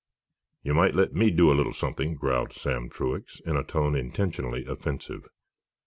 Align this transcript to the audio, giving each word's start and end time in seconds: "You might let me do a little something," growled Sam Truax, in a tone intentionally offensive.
"You 0.63 0.73
might 0.73 0.95
let 0.95 1.13
me 1.13 1.29
do 1.29 1.51
a 1.51 1.53
little 1.53 1.73
something," 1.73 2.15
growled 2.15 2.53
Sam 2.53 2.89
Truax, 2.89 3.39
in 3.45 3.55
a 3.55 3.63
tone 3.63 3.95
intentionally 3.95 4.65
offensive. 4.65 5.27